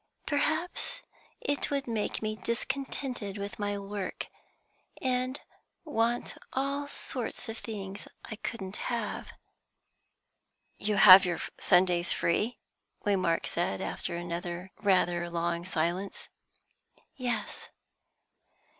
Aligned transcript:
"Perhaps 0.25 1.03
it 1.41 1.69
would 1.69 1.85
make 1.85 2.23
me 2.23 2.35
discontented 2.35 3.37
with 3.37 3.59
my 3.59 3.77
work, 3.77 4.29
and 4.99 5.39
want 5.85 6.33
all 6.53 6.87
sorts 6.87 7.47
of 7.47 7.59
things 7.59 8.07
I 8.25 8.37
couldn't 8.37 8.77
have." 8.77 9.27
"You 10.79 10.95
have 10.95 11.23
your 11.23 11.37
Sundays 11.59 12.11
free?" 12.13 12.57
Waymark 13.05 13.45
said, 13.45 13.79
after 13.79 14.15
another 14.15 14.71
rather 14.81 15.29
long 15.29 15.65
silence. 15.65 16.29
"Yes." 17.15 17.69